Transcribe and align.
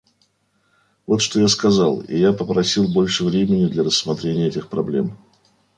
Вот 1.05 1.21
что 1.21 1.39
я 1.39 1.47
сказал, 1.47 2.01
и 2.01 2.17
я 2.17 2.33
попросил 2.33 2.91
больше 2.91 3.23
времени 3.23 3.67
для 3.67 3.83
рассмотрения 3.83 4.47
этих 4.47 4.67
проблем. 4.67 5.15